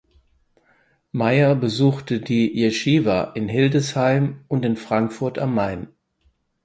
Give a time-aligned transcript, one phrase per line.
[1.11, 5.89] Meyer besuchte die Jeschiwa in Hildesheim und in Frankfurt am Main.